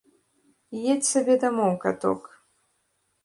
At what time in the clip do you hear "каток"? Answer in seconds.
1.83-2.21